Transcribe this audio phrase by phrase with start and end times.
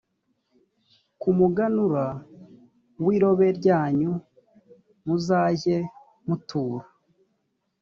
[1.19, 2.05] ku muganura
[3.03, 4.11] w irobe ryanyu
[5.05, 5.77] muzajye
[6.27, 6.85] mutura